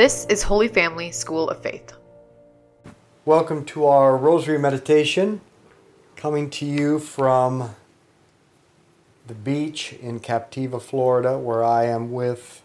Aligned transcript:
This 0.00 0.24
is 0.30 0.44
Holy 0.44 0.68
Family 0.68 1.12
School 1.12 1.50
of 1.50 1.60
Faith. 1.60 1.92
Welcome 3.26 3.66
to 3.66 3.84
our 3.84 4.16
Rosary 4.16 4.58
Meditation, 4.58 5.42
coming 6.16 6.48
to 6.48 6.64
you 6.64 6.98
from 6.98 7.74
the 9.26 9.34
beach 9.34 9.92
in 9.92 10.18
Captiva, 10.18 10.80
Florida, 10.80 11.38
where 11.38 11.62
I 11.62 11.84
am 11.84 12.12
with 12.12 12.62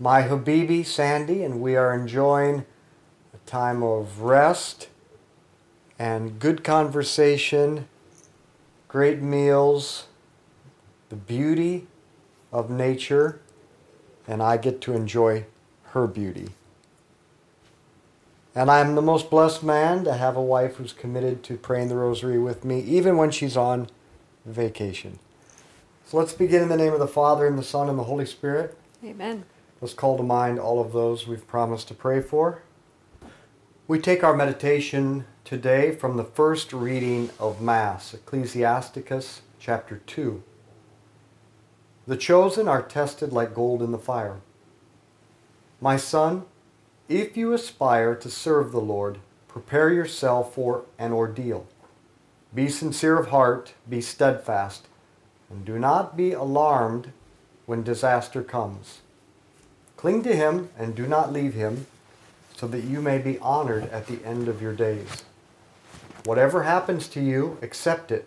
my 0.00 0.22
Habibi, 0.22 0.82
Sandy, 0.86 1.44
and 1.44 1.60
we 1.60 1.76
are 1.76 1.92
enjoying 1.92 2.64
a 3.34 3.38
time 3.44 3.82
of 3.82 4.22
rest 4.22 4.88
and 5.98 6.38
good 6.38 6.64
conversation, 6.64 7.86
great 8.88 9.20
meals, 9.20 10.06
the 11.10 11.16
beauty 11.16 11.86
of 12.50 12.70
nature, 12.70 13.42
and 14.26 14.42
I 14.42 14.56
get 14.56 14.80
to 14.80 14.94
enjoy 14.94 15.44
her 15.96 16.06
beauty. 16.06 16.48
And 18.54 18.70
I'm 18.70 18.94
the 18.94 19.02
most 19.02 19.30
blessed 19.30 19.62
man 19.62 20.04
to 20.04 20.12
have 20.12 20.36
a 20.36 20.42
wife 20.42 20.76
who's 20.76 20.92
committed 20.92 21.42
to 21.44 21.56
praying 21.56 21.88
the 21.88 21.96
rosary 21.96 22.38
with 22.38 22.64
me, 22.64 22.80
even 22.80 23.16
when 23.16 23.30
she's 23.30 23.56
on 23.56 23.88
vacation. 24.44 25.18
So 26.04 26.18
let's 26.18 26.34
begin 26.34 26.62
in 26.62 26.68
the 26.68 26.76
name 26.76 26.92
of 26.92 26.98
the 26.98 27.08
Father, 27.08 27.46
and 27.46 27.58
the 27.58 27.62
Son, 27.62 27.88
and 27.88 27.98
the 27.98 28.04
Holy 28.04 28.26
Spirit. 28.26 28.76
Amen. 29.02 29.44
Let's 29.80 29.94
call 29.94 30.18
to 30.18 30.22
mind 30.22 30.58
all 30.58 30.80
of 30.80 30.92
those 30.92 31.26
we've 31.26 31.46
promised 31.46 31.88
to 31.88 31.94
pray 31.94 32.20
for. 32.20 32.60
We 33.88 33.98
take 33.98 34.22
our 34.22 34.36
meditation 34.36 35.24
today 35.44 35.92
from 35.94 36.18
the 36.18 36.24
first 36.24 36.74
reading 36.74 37.30
of 37.40 37.62
Mass, 37.62 38.12
Ecclesiasticus 38.12 39.42
chapter 39.58 40.02
2. 40.06 40.42
The 42.06 42.16
chosen 42.16 42.68
are 42.68 42.82
tested 42.82 43.32
like 43.32 43.54
gold 43.54 43.82
in 43.82 43.92
the 43.92 43.98
fire. 43.98 44.40
My 45.80 45.96
son, 45.96 46.44
if 47.08 47.36
you 47.36 47.52
aspire 47.52 48.14
to 48.14 48.30
serve 48.30 48.72
the 48.72 48.80
Lord, 48.80 49.18
prepare 49.46 49.92
yourself 49.92 50.54
for 50.54 50.84
an 50.98 51.12
ordeal. 51.12 51.66
Be 52.54 52.68
sincere 52.68 53.18
of 53.18 53.28
heart, 53.28 53.74
be 53.88 54.00
steadfast, 54.00 54.86
and 55.50 55.64
do 55.64 55.78
not 55.78 56.16
be 56.16 56.32
alarmed 56.32 57.12
when 57.66 57.82
disaster 57.82 58.42
comes. 58.42 59.00
Cling 59.98 60.22
to 60.22 60.34
him 60.34 60.70
and 60.78 60.94
do 60.94 61.06
not 61.06 61.32
leave 61.32 61.54
him, 61.54 61.86
so 62.56 62.66
that 62.68 62.84
you 62.84 63.02
may 63.02 63.18
be 63.18 63.38
honored 63.40 63.84
at 63.90 64.06
the 64.06 64.24
end 64.24 64.48
of 64.48 64.62
your 64.62 64.72
days. 64.72 65.24
Whatever 66.24 66.62
happens 66.62 67.06
to 67.08 67.20
you, 67.20 67.58
accept 67.60 68.10
it, 68.10 68.26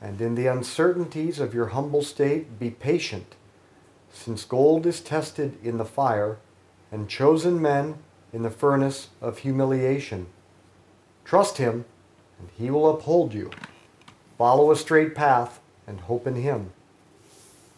and 0.00 0.20
in 0.20 0.34
the 0.34 0.46
uncertainties 0.46 1.40
of 1.40 1.54
your 1.54 1.68
humble 1.68 2.02
state, 2.02 2.58
be 2.58 2.70
patient, 2.70 3.34
since 4.12 4.44
gold 4.44 4.84
is 4.84 5.00
tested 5.00 5.56
in 5.64 5.78
the 5.78 5.84
fire 5.86 6.36
and 6.90 7.08
chosen 7.08 7.60
men 7.60 7.96
in 8.32 8.42
the 8.42 8.50
furnace 8.50 9.08
of 9.20 9.38
humiliation. 9.38 10.26
Trust 11.24 11.58
him, 11.58 11.84
and 12.38 12.48
he 12.56 12.70
will 12.70 12.88
uphold 12.88 13.34
you. 13.34 13.50
Follow 14.38 14.70
a 14.70 14.76
straight 14.76 15.14
path 15.14 15.60
and 15.86 16.00
hope 16.00 16.26
in 16.26 16.36
him. 16.36 16.72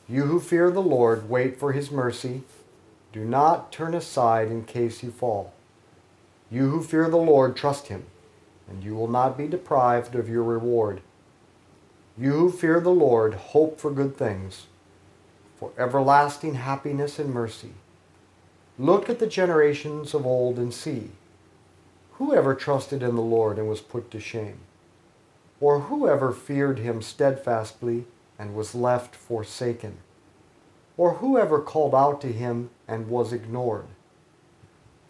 You 0.09 0.25
who 0.25 0.41
fear 0.41 0.71
the 0.71 0.83
Lord, 0.83 1.29
wait 1.29 1.59
for 1.59 1.73
his 1.73 1.91
mercy. 1.91 2.43
Do 3.13 3.25
not 3.25 3.73
turn 3.73 3.95
aside 3.95 4.49
in 4.49 4.65
case 4.65 5.03
you 5.03 5.11
fall. 5.11 5.53
You 6.51 6.71
who 6.71 6.83
fear 6.83 7.09
the 7.11 7.17
Lord, 7.17 7.57
trust 7.57 7.89
him, 7.89 8.07
and 8.69 8.83
you 8.83 8.95
will 8.95 9.09
not 9.09 9.37
be 9.37 9.47
deprived 9.47 10.15
of 10.15 10.29
your 10.29 10.43
reward. 10.43 11.03
You 12.17 12.33
who 12.33 12.51
fear 12.51 12.81
the 12.81 12.91
Lord, 12.91 13.35
hope 13.35 13.79
for 13.79 13.91
good 13.91 14.17
things, 14.17 14.67
for 15.57 15.73
everlasting 15.79 16.55
happiness 16.55 17.19
and 17.19 17.33
mercy. 17.33 17.75
Look 18.79 19.11
at 19.11 19.19
the 19.19 19.27
generations 19.27 20.15
of 20.15 20.25
old 20.25 20.57
and 20.57 20.73
see. 20.73 21.11
Who 22.13 22.33
ever 22.33 22.55
trusted 22.55 23.03
in 23.03 23.17
the 23.17 23.23
Lord 23.23 23.59
and 23.59 23.69
was 23.69 23.81
put 23.81 24.11
to 24.13 24.21
shame? 24.21 24.61
Or 25.61 25.81
who 25.81 26.09
ever 26.09 26.31
feared 26.31 26.79
him 26.79 27.03
steadfastly 27.03 28.07
and 28.39 28.55
was 28.55 28.77
left 28.77 29.17
forsaken? 29.17 29.99
Or 30.97 31.15
who 31.15 31.37
ever 31.37 31.61
called 31.61 31.95
out 31.95 32.21
to 32.21 32.33
him 32.33 32.71
and 32.87 33.09
was 33.09 33.33
ignored? 33.33 33.87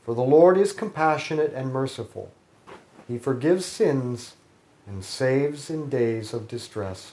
For 0.03 0.15
the 0.15 0.23
Lord 0.23 0.57
is 0.57 0.73
compassionate 0.73 1.53
and 1.53 1.71
merciful. 1.71 2.33
He 3.07 3.19
forgives 3.19 3.67
sins 3.67 4.37
and 4.87 5.05
saves 5.05 5.69
in 5.69 5.91
days 5.91 6.33
of 6.33 6.49
distress. 6.49 7.13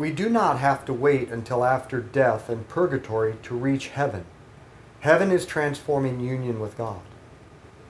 We 0.00 0.10
do 0.10 0.30
not 0.30 0.58
have 0.58 0.86
to 0.86 0.94
wait 0.94 1.28
until 1.28 1.62
after 1.62 2.00
death 2.00 2.48
and 2.48 2.66
purgatory 2.68 3.36
to 3.42 3.54
reach 3.54 3.88
heaven. 3.88 4.24
Heaven 5.00 5.30
is 5.30 5.44
transforming 5.44 6.20
union 6.20 6.58
with 6.58 6.78
God. 6.78 7.02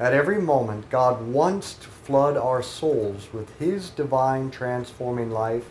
At 0.01 0.12
every 0.12 0.41
moment, 0.41 0.91
God 0.91 1.23
wants 1.23 1.75
to 1.75 1.87
flood 1.87 2.37
our 2.37 2.65
souls 2.65 3.29
with 3.33 3.57
His 3.61 3.91
divine 3.91 4.51
transforming 4.51 5.31
life 5.31 5.71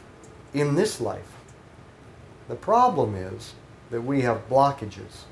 in 0.53 0.75
this 0.75 1.01
life. 1.01 1.36
The 2.47 2.56
problem 2.56 3.15
is 3.15 3.53
that 3.89 4.03
we 4.03 4.21
have 4.21 4.47
blockages. 4.47 5.25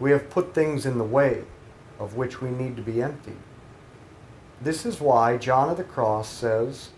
We 0.00 0.10
have 0.10 0.30
put 0.30 0.54
things 0.54 0.86
in 0.86 0.96
the 0.96 1.04
way 1.04 1.44
of 2.00 2.16
which 2.16 2.40
we 2.40 2.48
need 2.48 2.76
to 2.76 2.82
be 2.82 3.02
emptied. 3.02 3.36
This 4.58 4.86
is 4.86 5.02
why 5.02 5.36
John 5.36 5.68
of 5.68 5.76
the 5.76 5.84
Cross 5.84 6.30
says, 6.30 6.88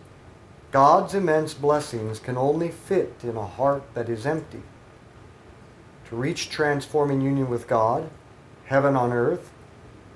God's 0.77 1.15
immense 1.15 1.55
blessings 1.55 2.19
can 2.19 2.37
only 2.37 2.69
fit 2.69 3.15
in 3.23 3.35
a 3.35 3.47
heart 3.47 3.83
that 3.95 4.11
is 4.11 4.27
empty. 4.27 4.61
To 6.11 6.17
reach 6.17 6.51
transforming 6.51 7.23
union 7.23 7.49
with 7.49 7.67
God, 7.67 8.11
heaven 8.67 8.95
on 8.95 9.11
earth, 9.11 9.55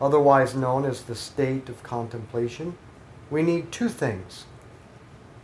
otherwise 0.02 0.54
known 0.54 0.84
as 0.84 1.04
the 1.04 1.14
state 1.14 1.70
of 1.70 1.82
contemplation, 1.82 2.76
we 3.30 3.42
need 3.42 3.72
two 3.72 3.88
things 3.88 4.44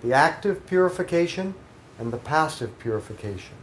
the 0.02 0.12
active 0.12 0.66
purification 0.66 1.54
and 1.98 2.12
the 2.12 2.18
passive 2.18 2.78
purification. 2.78 3.56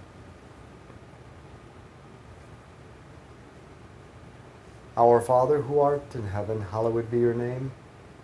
Our 4.98 5.22
Father 5.22 5.62
who 5.62 5.80
art 5.80 6.16
in 6.16 6.30
heaven, 6.30 6.62
hallowed 6.72 7.12
be 7.12 7.20
your 7.20 7.36
name. 7.36 7.74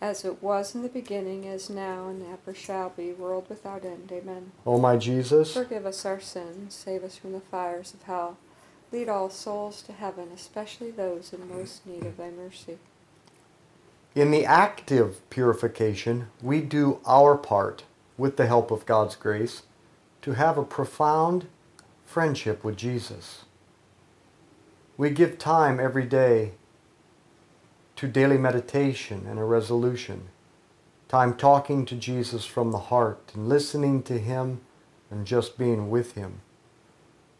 As 0.00 0.24
it 0.24 0.42
was 0.42 0.74
in 0.74 0.82
the 0.82 0.88
beginning, 0.90 1.44
is 1.44 1.70
now, 1.70 2.08
and 2.08 2.22
ever 2.30 2.54
shall 2.54 2.90
be, 2.90 3.12
world 3.12 3.46
without 3.48 3.84
end. 3.84 4.10
Amen. 4.12 4.52
O 4.66 4.78
my 4.78 4.96
Jesus, 4.96 5.54
Forgive 5.54 5.86
us 5.86 6.04
our 6.04 6.20
sins, 6.20 6.74
save 6.74 7.02
us 7.02 7.16
from 7.16 7.32
the 7.32 7.40
fires 7.40 7.94
of 7.94 8.02
hell. 8.02 8.36
Lead 8.92 9.08
all 9.08 9.30
souls 9.30 9.82
to 9.82 9.92
heaven, 9.92 10.28
especially 10.34 10.90
those 10.90 11.32
in 11.32 11.48
most 11.48 11.86
need 11.86 12.04
of 12.04 12.16
thy 12.18 12.30
mercy. 12.30 12.78
in 14.14 14.30
the 14.30 14.44
active 14.46 15.28
purification, 15.30 16.28
we 16.42 16.60
do 16.60 17.00
our 17.06 17.36
part, 17.36 17.84
with 18.16 18.36
the 18.36 18.46
help 18.46 18.70
of 18.70 18.86
God's 18.86 19.16
grace, 19.16 19.62
to 20.22 20.32
have 20.32 20.56
a 20.56 20.64
profound 20.64 21.46
friendship 22.04 22.64
with 22.64 22.76
Jesus. 22.76 23.44
We 24.96 25.10
give 25.10 25.38
time 25.38 25.78
every 25.80 26.04
day 26.06 26.52
to 27.96 28.06
daily 28.06 28.36
meditation 28.36 29.26
and 29.28 29.38
a 29.38 29.44
resolution, 29.44 30.28
time 31.08 31.34
talking 31.34 31.86
to 31.86 31.94
Jesus 31.94 32.44
from 32.44 32.70
the 32.70 32.78
heart 32.78 33.32
and 33.34 33.48
listening 33.48 34.02
to 34.02 34.18
Him 34.18 34.60
and 35.10 35.26
just 35.26 35.56
being 35.56 35.88
with 35.88 36.12
Him. 36.12 36.40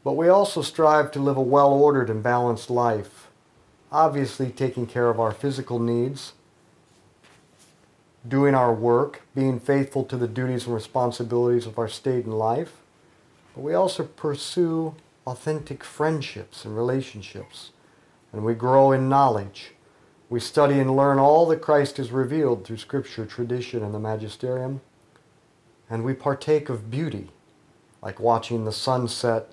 But 0.02 0.12
we 0.12 0.28
also 0.28 0.62
strive 0.62 1.10
to 1.12 1.20
live 1.20 1.36
a 1.36 1.42
well 1.42 1.72
ordered 1.72 2.08
and 2.08 2.22
balanced 2.22 2.70
life, 2.70 3.28
obviously 3.92 4.50
taking 4.50 4.86
care 4.86 5.10
of 5.10 5.20
our 5.20 5.32
physical 5.32 5.78
needs, 5.78 6.32
doing 8.26 8.54
our 8.54 8.72
work, 8.72 9.22
being 9.34 9.60
faithful 9.60 10.04
to 10.04 10.16
the 10.16 10.28
duties 10.28 10.64
and 10.64 10.74
responsibilities 10.74 11.66
of 11.66 11.78
our 11.78 11.88
state 11.88 12.24
and 12.24 12.38
life, 12.38 12.78
but 13.54 13.62
we 13.62 13.74
also 13.74 14.04
pursue 14.04 14.94
authentic 15.26 15.84
friendships 15.84 16.64
and 16.64 16.76
relationships, 16.76 17.72
and 18.32 18.44
we 18.44 18.54
grow 18.54 18.92
in 18.92 19.08
knowledge 19.08 19.72
We 20.28 20.40
study 20.40 20.78
and 20.80 20.96
learn 20.96 21.18
all 21.18 21.46
that 21.46 21.62
Christ 21.62 21.98
has 21.98 22.10
revealed 22.10 22.64
through 22.64 22.78
Scripture, 22.78 23.26
tradition, 23.26 23.82
and 23.82 23.94
the 23.94 24.00
magisterium. 24.00 24.80
And 25.88 26.04
we 26.04 26.14
partake 26.14 26.68
of 26.68 26.90
beauty, 26.90 27.28
like 28.02 28.18
watching 28.18 28.64
the 28.64 28.72
sunset 28.72 29.50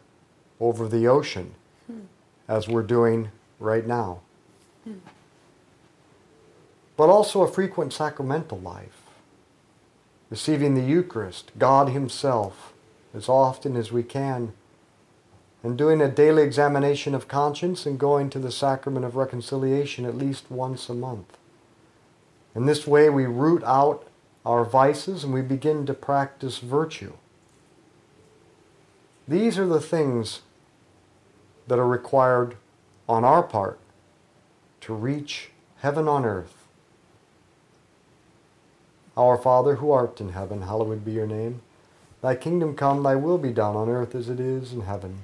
over 0.59 0.87
the 0.87 1.07
ocean, 1.07 1.53
hmm. 1.85 1.99
as 2.47 2.67
we're 2.67 2.83
doing 2.83 3.29
right 3.59 3.85
now. 3.85 4.21
Hmm. 4.83 4.93
But 6.97 7.09
also 7.09 7.41
a 7.41 7.51
frequent 7.51 7.93
sacramental 7.93 8.59
life, 8.59 9.03
receiving 10.31 10.73
the 10.73 10.81
Eucharist, 10.81 11.51
God 11.59 11.89
Himself, 11.89 12.73
as 13.13 13.29
often 13.29 13.75
as 13.75 13.91
we 13.91 14.01
can 14.01 14.53
and 15.63 15.77
doing 15.77 16.01
a 16.01 16.09
daily 16.09 16.43
examination 16.43 17.15
of 17.15 17.29
conscience 17.29 17.85
and 17.85 17.97
going 17.97 18.29
to 18.29 18.39
the 18.39 18.51
sacrament 18.51 19.05
of 19.05 19.15
reconciliation 19.15 20.05
at 20.05 20.17
least 20.17 20.51
once 20.51 20.89
a 20.89 20.93
month. 20.93 21.37
In 22.53 22.65
this 22.65 22.85
way, 22.85 23.09
we 23.09 23.25
root 23.25 23.63
out 23.63 24.05
our 24.45 24.65
vices 24.65 25.23
and 25.23 25.33
we 25.33 25.41
begin 25.41 25.85
to 25.85 25.93
practice 25.93 26.59
virtue. 26.59 27.13
These 29.25 29.57
are 29.57 29.65
the 29.65 29.79
things 29.79 30.41
that 31.67 31.79
are 31.79 31.87
required 31.87 32.57
on 33.07 33.23
our 33.23 33.41
part 33.41 33.79
to 34.81 34.93
reach 34.93 35.51
heaven 35.77 36.09
on 36.09 36.25
earth. 36.25 36.67
Our 39.15 39.37
Father 39.37 39.75
who 39.75 39.91
art 39.91 40.19
in 40.19 40.29
heaven, 40.29 40.63
hallowed 40.63 41.05
be 41.05 41.13
your 41.13 41.27
name. 41.27 41.61
Thy 42.21 42.35
kingdom 42.35 42.75
come, 42.75 43.03
thy 43.03 43.15
will 43.15 43.37
be 43.37 43.53
done 43.53 43.75
on 43.77 43.87
earth 43.87 44.13
as 44.13 44.27
it 44.27 44.39
is 44.41 44.73
in 44.73 44.81
heaven. 44.81 45.23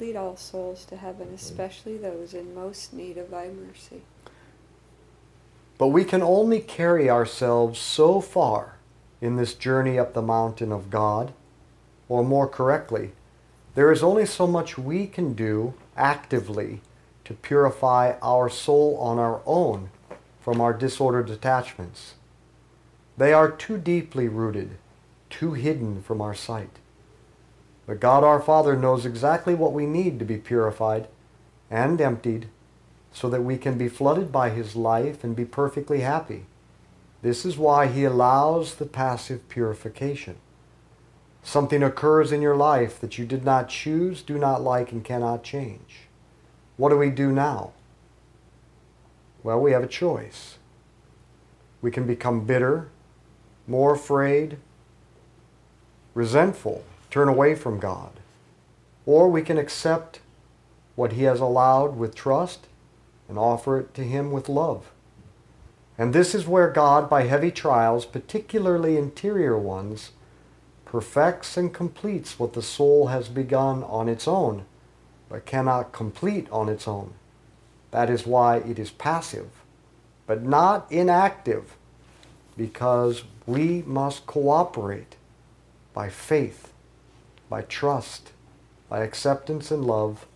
Lead 0.00 0.16
all 0.16 0.36
souls 0.36 0.84
to 0.86 0.96
heaven, 0.96 1.26
mm-hmm. 1.26 1.34
especially 1.34 1.96
those 1.96 2.34
in 2.34 2.54
most 2.54 2.92
need 2.92 3.18
of 3.18 3.30
thy 3.30 3.48
mercy. 3.48 4.02
But 5.76 5.88
we 5.88 6.04
can 6.04 6.22
only 6.22 6.60
carry 6.60 7.08
ourselves 7.08 7.78
so 7.78 8.20
far 8.20 8.76
in 9.20 9.36
this 9.36 9.54
journey 9.54 9.98
up 9.98 10.14
the 10.14 10.22
mountain 10.22 10.72
of 10.72 10.90
God, 10.90 11.32
or 12.08 12.24
more 12.24 12.48
correctly, 12.48 13.12
there 13.74 13.92
is 13.92 14.02
only 14.02 14.26
so 14.26 14.46
much 14.46 14.78
we 14.78 15.06
can 15.06 15.34
do 15.34 15.74
actively 15.96 16.80
to 17.24 17.34
purify 17.34 18.14
our 18.22 18.48
soul 18.48 18.96
on 18.98 19.18
our 19.18 19.40
own 19.44 19.90
from 20.40 20.60
our 20.60 20.72
disordered 20.72 21.30
attachments. 21.30 22.14
They 23.16 23.32
are 23.32 23.50
too 23.50 23.78
deeply 23.78 24.28
rooted, 24.28 24.78
too 25.28 25.52
hidden 25.52 26.02
from 26.02 26.20
our 26.20 26.34
sight. 26.34 26.78
But 27.88 28.00
God 28.00 28.22
our 28.22 28.38
Father 28.38 28.76
knows 28.76 29.06
exactly 29.06 29.54
what 29.54 29.72
we 29.72 29.86
need 29.86 30.18
to 30.18 30.26
be 30.26 30.36
purified 30.36 31.08
and 31.70 31.98
emptied 31.98 32.48
so 33.12 33.30
that 33.30 33.42
we 33.42 33.56
can 33.56 33.78
be 33.78 33.88
flooded 33.88 34.30
by 34.30 34.50
His 34.50 34.76
life 34.76 35.24
and 35.24 35.34
be 35.34 35.46
perfectly 35.46 36.00
happy. 36.00 36.44
This 37.22 37.46
is 37.46 37.56
why 37.56 37.86
He 37.86 38.04
allows 38.04 38.74
the 38.74 38.84
passive 38.84 39.48
purification. 39.48 40.36
Something 41.42 41.82
occurs 41.82 42.30
in 42.30 42.42
your 42.42 42.56
life 42.56 43.00
that 43.00 43.16
you 43.16 43.24
did 43.24 43.42
not 43.42 43.70
choose, 43.70 44.20
do 44.20 44.36
not 44.36 44.60
like, 44.60 44.92
and 44.92 45.02
cannot 45.02 45.42
change. 45.42 46.08
What 46.76 46.90
do 46.90 46.98
we 46.98 47.08
do 47.08 47.32
now? 47.32 47.72
Well, 49.42 49.60
we 49.60 49.72
have 49.72 49.82
a 49.82 49.88
choice. 49.88 50.58
We 51.80 51.90
can 51.90 52.06
become 52.06 52.44
bitter, 52.44 52.90
more 53.66 53.94
afraid, 53.94 54.58
resentful, 56.12 56.84
turn 57.10 57.28
away 57.28 57.54
from 57.54 57.78
God. 57.78 58.12
Or 59.06 59.28
we 59.28 59.42
can 59.42 59.58
accept 59.58 60.20
what 60.94 61.12
He 61.12 61.22
has 61.22 61.40
allowed 61.40 61.96
with 61.96 62.14
trust 62.14 62.66
and 63.28 63.38
offer 63.38 63.78
it 63.78 63.94
to 63.94 64.02
Him 64.02 64.30
with 64.30 64.48
love. 64.48 64.90
And 65.96 66.12
this 66.14 66.34
is 66.34 66.46
where 66.46 66.70
God, 66.70 67.10
by 67.10 67.22
heavy 67.24 67.50
trials, 67.50 68.06
particularly 68.06 68.96
interior 68.96 69.58
ones, 69.58 70.12
perfects 70.84 71.56
and 71.56 71.74
completes 71.74 72.38
what 72.38 72.52
the 72.52 72.62
soul 72.62 73.08
has 73.08 73.28
begun 73.28 73.82
on 73.84 74.08
its 74.08 74.26
own, 74.26 74.64
but 75.28 75.44
cannot 75.44 75.92
complete 75.92 76.48
on 76.50 76.68
its 76.68 76.88
own. 76.88 77.14
That 77.90 78.08
is 78.08 78.26
why 78.26 78.58
it 78.58 78.78
is 78.78 78.90
passive, 78.90 79.48
but 80.26 80.42
not 80.42 80.90
inactive, 80.90 81.76
because 82.56 83.24
we 83.46 83.82
must 83.82 84.26
cooperate 84.26 85.16
by 85.92 86.08
faith 86.08 86.72
by 87.48 87.62
trust, 87.62 88.32
by 88.88 89.00
acceptance 89.00 89.70
and 89.70 89.84
love, 89.84 90.26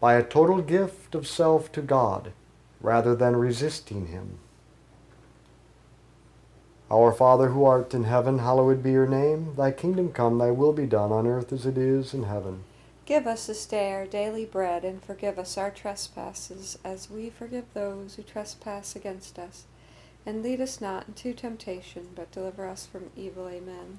by 0.00 0.14
a 0.14 0.22
total 0.22 0.60
gift 0.60 1.14
of 1.14 1.26
self 1.26 1.70
to 1.72 1.82
God 1.82 2.32
rather 2.80 3.14
than 3.14 3.36
resisting 3.36 4.06
Him. 4.06 4.38
Our 6.90 7.12
Father 7.12 7.48
who 7.48 7.64
art 7.64 7.94
in 7.94 8.04
heaven, 8.04 8.38
hallowed 8.38 8.82
be 8.82 8.92
your 8.92 9.08
name. 9.08 9.54
Thy 9.56 9.72
kingdom 9.72 10.12
come, 10.12 10.38
thy 10.38 10.52
will 10.52 10.72
be 10.72 10.86
done 10.86 11.10
on 11.10 11.26
earth 11.26 11.52
as 11.52 11.66
it 11.66 11.76
is 11.76 12.14
in 12.14 12.24
heaven. 12.24 12.62
Give 13.06 13.26
us 13.26 13.46
this 13.46 13.66
day 13.66 13.92
our 13.92 14.06
daily 14.06 14.44
bread, 14.44 14.84
and 14.84 15.02
forgive 15.02 15.38
us 15.38 15.58
our 15.58 15.70
trespasses, 15.70 16.78
as 16.84 17.10
we 17.10 17.30
forgive 17.30 17.64
those 17.72 18.14
who 18.14 18.22
trespass 18.22 18.94
against 18.94 19.38
us. 19.38 19.64
And 20.24 20.42
lead 20.42 20.60
us 20.60 20.80
not 20.80 21.08
into 21.08 21.32
temptation, 21.32 22.08
but 22.14 22.30
deliver 22.30 22.68
us 22.68 22.86
from 22.86 23.10
evil. 23.16 23.48
Amen. 23.48 23.98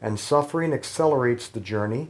and 0.00 0.18
suffering 0.18 0.72
accelerates 0.72 1.48
the 1.48 1.60
journey 1.60 2.08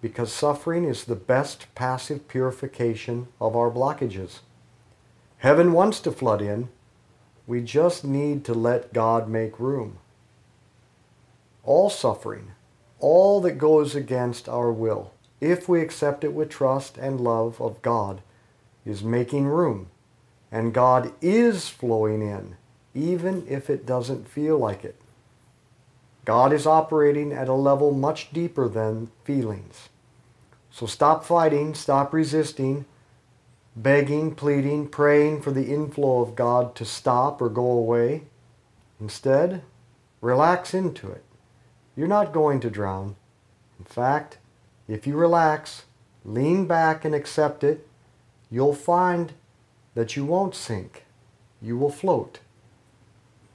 because 0.00 0.32
suffering 0.32 0.84
is 0.84 1.04
the 1.04 1.16
best 1.16 1.66
passive 1.74 2.28
purification 2.28 3.28
of 3.40 3.56
our 3.56 3.70
blockages. 3.70 4.40
Heaven 5.38 5.72
wants 5.72 6.00
to 6.00 6.12
flood 6.12 6.40
in. 6.40 6.68
We 7.46 7.60
just 7.60 8.04
need 8.04 8.44
to 8.44 8.54
let 8.54 8.92
God 8.92 9.28
make 9.28 9.60
room. 9.60 9.98
All 11.62 11.90
suffering, 11.90 12.52
all 12.98 13.40
that 13.42 13.58
goes 13.58 13.94
against 13.94 14.48
our 14.48 14.72
will, 14.72 15.12
if 15.40 15.68
we 15.68 15.80
accept 15.80 16.24
it 16.24 16.32
with 16.32 16.48
trust 16.48 16.96
and 16.96 17.20
love 17.20 17.60
of 17.60 17.82
God, 17.82 18.22
is 18.84 19.02
making 19.02 19.46
room. 19.46 19.88
And 20.50 20.72
God 20.72 21.12
is 21.20 21.68
flowing 21.68 22.22
in, 22.22 22.56
even 22.94 23.46
if 23.48 23.68
it 23.68 23.84
doesn't 23.84 24.28
feel 24.28 24.58
like 24.58 24.84
it. 24.84 25.00
God 26.26 26.52
is 26.52 26.66
operating 26.66 27.32
at 27.32 27.48
a 27.48 27.54
level 27.54 27.92
much 27.92 28.32
deeper 28.32 28.68
than 28.68 29.10
feelings. 29.24 29.88
So 30.70 30.84
stop 30.84 31.24
fighting, 31.24 31.72
stop 31.74 32.12
resisting, 32.12 32.84
begging, 33.76 34.34
pleading, 34.34 34.88
praying 34.88 35.40
for 35.40 35.52
the 35.52 35.72
inflow 35.72 36.20
of 36.20 36.34
God 36.34 36.74
to 36.74 36.84
stop 36.84 37.40
or 37.40 37.48
go 37.48 37.70
away. 37.70 38.24
Instead, 39.00 39.62
relax 40.20 40.74
into 40.74 41.08
it. 41.08 41.22
You're 41.94 42.08
not 42.08 42.32
going 42.32 42.58
to 42.60 42.70
drown. 42.70 43.14
In 43.78 43.84
fact, 43.84 44.38
if 44.88 45.06
you 45.06 45.16
relax, 45.16 45.84
lean 46.24 46.66
back 46.66 47.04
and 47.04 47.14
accept 47.14 47.62
it, 47.62 47.86
you'll 48.50 48.74
find 48.74 49.32
that 49.94 50.16
you 50.16 50.24
won't 50.24 50.56
sink. 50.56 51.04
You 51.62 51.78
will 51.78 51.90
float. 51.90 52.40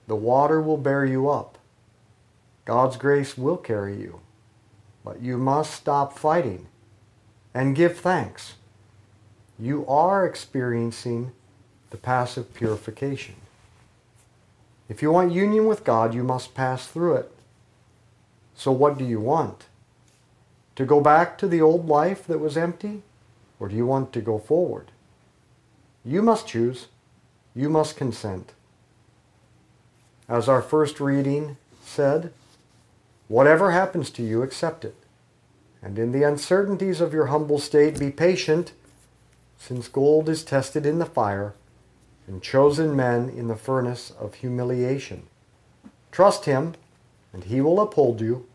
The 0.08 0.16
water 0.16 0.62
will 0.62 0.78
bear 0.78 1.06
you 1.06 1.30
up. 1.30 1.58
God's 2.66 2.98
grace 2.98 3.38
will 3.38 3.58
carry 3.58 3.96
you. 3.96 4.22
But 5.04 5.22
you 5.22 5.38
must 5.38 5.74
stop 5.74 6.18
fighting 6.18 6.68
and 7.54 7.76
give 7.76 7.98
thanks. 7.98 8.56
You 9.60 9.86
are 9.88 10.26
experiencing 10.26 11.32
the 11.90 11.98
passive 11.98 12.54
purification. 12.54 13.36
If 14.90 15.02
you 15.02 15.12
want 15.12 15.32
union 15.32 15.68
with 15.68 15.84
God, 15.84 16.14
you 16.14 16.24
must 16.24 16.54
pass 16.54 16.88
through 16.88 17.16
it. 17.16 17.32
So, 18.56 18.72
what 18.72 18.98
do 18.98 19.06
you 19.06 19.20
want? 19.20 19.66
To 20.76 20.86
go 20.86 21.02
back 21.02 21.38
to 21.38 21.48
the 21.48 21.62
old 21.62 21.88
life 21.88 22.26
that 22.28 22.40
was 22.40 22.58
empty? 22.58 23.02
Or 23.60 23.68
do 23.68 23.76
you 23.76 23.86
want 23.86 24.12
to 24.14 24.22
go 24.22 24.40
forward? 24.40 24.92
You 26.04 26.22
must 26.22 26.48
choose. 26.48 26.88
You 27.56 27.70
must 27.70 27.98
consent. 27.98 28.54
As 30.28 30.50
our 30.50 30.62
first 30.62 31.00
reading 31.00 31.58
said, 31.84 32.34
whatever 33.32 33.72
happens 33.72 34.10
to 34.10 34.22
you, 34.22 34.42
accept 34.42 34.84
it. 34.84 34.96
And 35.82 35.98
in 35.98 36.12
the 36.12 36.24
uncertainties 36.24 37.00
of 37.00 37.14
your 37.14 37.28
humble 37.28 37.60
state, 37.60 37.98
be 37.98 38.12
patient, 38.12 38.74
since 39.58 39.88
gold 39.88 40.28
is 40.28 40.44
tested 40.44 40.86
in 40.86 41.00
the 41.00 41.06
fire, 41.06 41.54
and 42.28 42.44
chosen 42.44 42.94
men 42.94 43.30
in 43.30 43.48
the 43.48 43.56
furnace 43.56 44.12
of 44.20 44.34
humiliation. 44.36 45.24
Trust 46.12 46.44
Him, 46.44 46.74
and 47.32 47.46
He 47.46 47.62
will 47.62 47.80
uphold 47.80 48.20
you. 48.20 48.48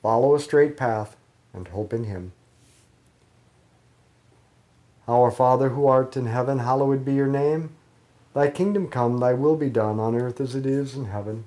Follow 0.00 0.36
a 0.36 0.40
straight 0.40 0.76
path, 0.76 1.16
and 1.52 1.66
hope 1.66 1.92
in 1.92 2.04
Him. 2.04 2.30
Our 5.08 5.32
Father 5.32 5.70
who 5.70 5.88
art 5.88 6.16
in 6.16 6.26
heaven, 6.26 6.60
hallowed 6.60 7.04
be 7.04 7.14
your 7.14 7.26
name. 7.26 7.70
Thy 8.32 8.48
kingdom 8.48 8.86
come, 8.86 9.18
thy 9.18 9.34
will 9.34 9.56
be 9.56 9.70
done 9.70 9.98
on 9.98 10.14
earth 10.14 10.40
as 10.40 10.54
it 10.54 10.66
is 10.66 10.94
in 10.94 11.06
heaven. 11.06 11.46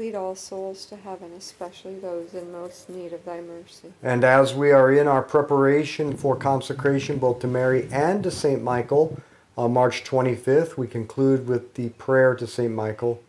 Lead 0.00 0.14
all 0.14 0.34
souls 0.34 0.86
to 0.86 0.96
heaven, 0.96 1.30
especially 1.36 1.96
those 1.96 2.32
in 2.32 2.50
most 2.50 2.88
need 2.88 3.12
of 3.12 3.22
thy 3.26 3.42
mercy. 3.42 3.92
and 4.02 4.24
as 4.24 4.54
we 4.54 4.72
are 4.72 4.90
in 4.90 5.06
our 5.06 5.20
preparation 5.20 6.16
for 6.16 6.34
consecration 6.34 7.18
both 7.18 7.40
to 7.40 7.46
Mary 7.46 7.86
and 7.92 8.22
to 8.22 8.30
St. 8.30 8.62
Michael, 8.62 9.20
on 9.58 9.74
March 9.74 10.02
25th, 10.02 10.78
we 10.78 10.86
conclude 10.86 11.46
with 11.46 11.74
the 11.74 11.90
prayer 11.90 12.34
to 12.34 12.46
St. 12.46 12.72
Michael. 12.72 13.20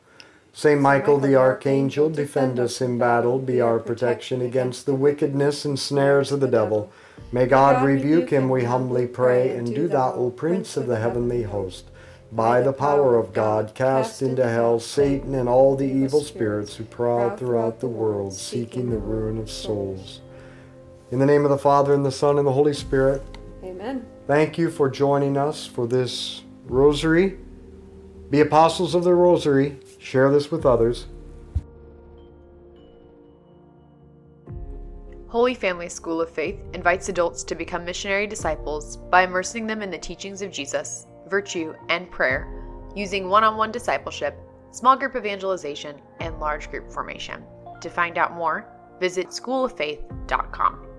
St. 0.53 0.79
Michael 0.79 1.19
the 1.19 1.35
Archangel, 1.35 2.09
defend 2.09 2.57
us 2.57 2.79
in 2.79 2.97
battle, 2.97 3.37
be 3.37 3.59
our 3.59 3.77
protection 3.77 4.41
against 4.41 4.85
the 4.85 4.95
wickedness 4.95 5.65
and 5.65 5.77
snares 5.77 6.31
of 6.31 6.39
the 6.39 6.47
devil. 6.47 6.89
May 7.33 7.47
God 7.47 7.83
rebuke 7.83 8.29
him, 8.29 8.47
we 8.47 8.63
humbly 8.63 9.07
pray, 9.07 9.49
and 9.57 9.75
do 9.75 9.89
thou, 9.89 10.13
O 10.13 10.29
Prince 10.29 10.77
of 10.77 10.87
the 10.87 10.99
heavenly 10.99 11.43
host, 11.43 11.90
by 12.31 12.61
the 12.61 12.71
power 12.71 13.17
of 13.17 13.33
God, 13.33 13.73
cast 13.75 14.21
into 14.21 14.47
hell 14.47 14.79
Satan 14.79 15.35
and 15.35 15.49
all 15.49 15.75
the 15.75 15.91
evil 15.91 16.21
spirits 16.21 16.75
who 16.75 16.85
prowl 16.85 17.35
throughout 17.35 17.79
the 17.79 17.87
world, 17.87 18.33
seeking 18.33 18.89
the 18.89 18.97
ruin 18.97 19.37
of 19.37 19.51
souls. 19.51 20.21
In 21.11 21.19
the 21.19 21.25
name 21.25 21.43
of 21.43 21.51
the 21.51 21.57
Father, 21.57 21.93
and 21.93 22.05
the 22.05 22.11
Son, 22.11 22.37
and 22.37 22.47
the 22.47 22.53
Holy 22.53 22.73
Spirit, 22.73 23.21
Amen. 23.63 24.05
thank 24.27 24.57
you 24.57 24.71
for 24.71 24.89
joining 24.89 25.35
us 25.35 25.65
for 25.67 25.85
this 25.85 26.43
rosary. 26.63 27.37
Be 28.29 28.39
apostles 28.39 28.95
of 28.95 29.03
the 29.03 29.13
rosary. 29.13 29.77
Share 29.99 30.31
this 30.31 30.49
with 30.49 30.65
others. 30.65 31.07
Holy 35.27 35.53
Family 35.53 35.89
School 35.89 36.21
of 36.21 36.29
Faith 36.29 36.59
invites 36.73 37.09
adults 37.09 37.43
to 37.45 37.55
become 37.55 37.85
missionary 37.85 38.27
disciples 38.27 38.97
by 38.97 39.23
immersing 39.23 39.67
them 39.67 39.81
in 39.81 39.89
the 39.89 39.97
teachings 39.97 40.41
of 40.41 40.51
Jesus, 40.51 41.07
virtue, 41.31 41.73
and 41.89 42.11
prayer, 42.11 42.47
using 42.95 43.27
one 43.29 43.43
on 43.43 43.57
one 43.57 43.71
discipleship, 43.71 44.37
small 44.69 44.95
group 44.95 45.15
evangelization, 45.15 45.95
and 46.19 46.39
large 46.39 46.69
group 46.69 46.91
formation. 46.91 47.43
To 47.81 47.89
find 47.89 48.19
out 48.19 48.35
more, 48.35 48.67
visit 48.99 49.29
schooloffaith.com. 49.29 50.90